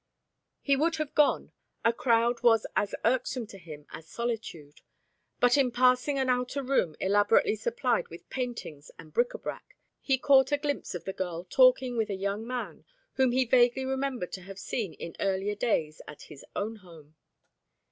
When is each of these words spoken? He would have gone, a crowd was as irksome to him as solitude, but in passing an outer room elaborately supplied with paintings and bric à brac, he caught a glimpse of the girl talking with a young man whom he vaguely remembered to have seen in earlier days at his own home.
He 0.61 0.75
would 0.75 0.95
have 0.95 1.13
gone, 1.13 1.51
a 1.85 1.93
crowd 1.93 2.41
was 2.41 2.65
as 2.75 2.95
irksome 3.05 3.45
to 3.45 3.59
him 3.59 3.85
as 3.91 4.07
solitude, 4.09 4.81
but 5.39 5.57
in 5.59 5.69
passing 5.69 6.17
an 6.17 6.27
outer 6.27 6.63
room 6.63 6.95
elaborately 6.99 7.55
supplied 7.55 8.07
with 8.07 8.27
paintings 8.31 8.89
and 8.97 9.13
bric 9.13 9.29
à 9.29 9.39
brac, 9.43 9.75
he 10.01 10.17
caught 10.17 10.51
a 10.51 10.57
glimpse 10.57 10.95
of 10.95 11.03
the 11.05 11.13
girl 11.13 11.43
talking 11.43 11.97
with 11.97 12.09
a 12.09 12.15
young 12.15 12.47
man 12.47 12.83
whom 13.13 13.31
he 13.31 13.45
vaguely 13.45 13.85
remembered 13.85 14.31
to 14.31 14.41
have 14.41 14.57
seen 14.57 14.93
in 14.95 15.15
earlier 15.19 15.53
days 15.53 16.01
at 16.07 16.23
his 16.23 16.43
own 16.55 16.77
home. 16.77 17.15